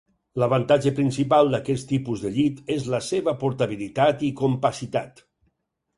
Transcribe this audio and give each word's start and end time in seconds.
L'avantatge 0.43 0.93
principal 0.99 1.51
d'aquest 1.55 1.85
tipus 1.91 2.25
de 2.25 2.33
llit 2.37 2.65
és 2.77 2.89
la 2.95 3.03
seva 3.11 3.35
portabilitat 3.45 4.25
i 4.31 4.35
compacitat. 4.41 5.27